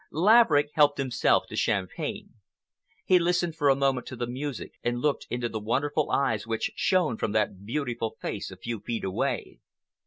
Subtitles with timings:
[0.11, 2.33] Laverick helped himself to champagne.
[3.05, 6.71] He listened for a moment to the music, and looked into the wonderful eyes which
[6.75, 9.59] shone from that beautiful face a few feet away.